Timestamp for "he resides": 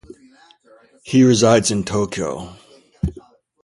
1.03-1.69